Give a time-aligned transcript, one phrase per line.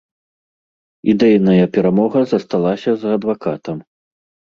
[1.13, 3.77] Ідэйная перамога засталася за адвакатам.